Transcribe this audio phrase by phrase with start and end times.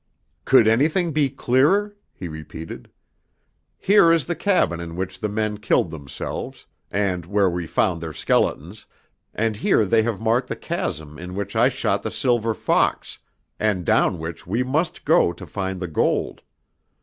[0.45, 2.89] "Could anything be clearer?" he repeated.
[3.77, 8.11] "Here is the cabin in which the men killed themselves, and where we found their
[8.11, 8.87] skeletons,
[9.31, 13.19] and here they have marked the chasm in which I shot the silver fox,
[13.59, 16.41] and down which we must go to find the gold.